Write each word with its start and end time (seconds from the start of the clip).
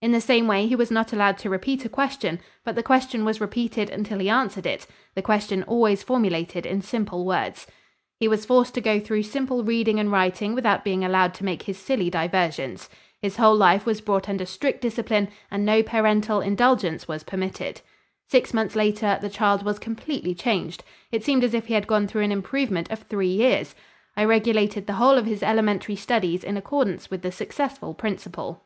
In 0.00 0.12
the 0.12 0.22
same 0.22 0.48
way 0.48 0.66
he 0.66 0.74
was 0.74 0.90
not 0.90 1.12
allowed 1.12 1.36
to 1.36 1.50
repeat 1.50 1.84
a 1.84 1.90
question, 1.90 2.40
but 2.64 2.76
the 2.76 2.82
question 2.82 3.26
was 3.26 3.42
repeated 3.42 3.90
until 3.90 4.18
he 4.20 4.28
answered 4.30 4.64
it, 4.64 4.86
the 5.14 5.20
question 5.20 5.62
always 5.64 6.02
formulated 6.02 6.64
in 6.64 6.80
simple 6.80 7.26
words. 7.26 7.66
He 8.18 8.26
was 8.26 8.46
forced 8.46 8.72
to 8.76 8.80
go 8.80 8.98
through 8.98 9.24
simple 9.24 9.62
reading 9.64 10.00
and 10.00 10.10
writing 10.10 10.54
without 10.54 10.82
being 10.82 11.04
allowed 11.04 11.34
to 11.34 11.44
make 11.44 11.64
his 11.64 11.76
silly 11.78 12.08
diversions. 12.08 12.88
His 13.20 13.36
whole 13.36 13.54
life 13.54 13.84
was 13.84 14.00
brought 14.00 14.30
under 14.30 14.46
strict 14.46 14.80
discipline 14.80 15.28
and 15.50 15.62
no 15.66 15.82
parental 15.82 16.40
indulgence 16.40 17.06
was 17.06 17.22
permitted. 17.22 17.82
Six 18.30 18.54
months 18.54 18.76
later 18.76 19.18
the 19.20 19.28
child 19.28 19.62
was 19.62 19.78
completely 19.78 20.34
changed. 20.34 20.84
It 21.12 21.22
seemed 21.22 21.44
as 21.44 21.52
if 21.52 21.66
he 21.66 21.74
had 21.74 21.86
gone 21.86 22.08
through 22.08 22.22
an 22.22 22.32
improvement 22.32 22.90
of 22.90 23.00
three 23.00 23.28
years. 23.28 23.74
I 24.16 24.24
regulated 24.24 24.86
the 24.86 24.94
whole 24.94 25.18
of 25.18 25.26
his 25.26 25.42
elementary 25.42 25.96
studies 25.96 26.42
in 26.44 26.56
accordance 26.56 27.10
with 27.10 27.20
the 27.20 27.30
successful 27.30 27.92
principle. 27.92 28.64